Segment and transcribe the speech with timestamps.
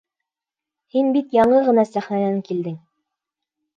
[0.95, 2.81] Һин бит яңы ғына сәхнәнән килдең.